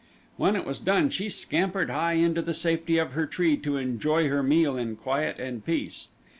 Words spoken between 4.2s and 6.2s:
her meal in quiet and peace.